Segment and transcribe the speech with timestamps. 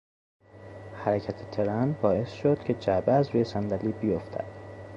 [0.93, 4.45] حرکت ترن باعث شد که جعبه از روی صندلی بیافتد.